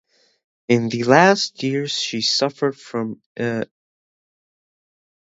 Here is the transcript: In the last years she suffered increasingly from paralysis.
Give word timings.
In 0.67 0.89
the 0.89 1.03
last 1.03 1.61
years 1.61 1.91
she 1.93 2.21
suffered 2.21 2.69
increasingly 2.73 2.83
from 2.83 3.21
paralysis. 3.35 3.71